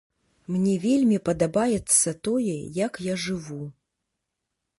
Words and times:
Мне 0.53 0.71
вельмі 0.85 1.19
падабаецца 1.29 2.15
тое, 2.29 2.57
як 2.85 2.93
я 3.13 3.19
жыву. 3.27 3.61